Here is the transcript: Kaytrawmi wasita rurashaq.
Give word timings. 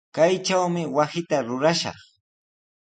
Kaytrawmi 0.15 0.83
wasita 0.95 1.37
rurashaq. 1.47 1.99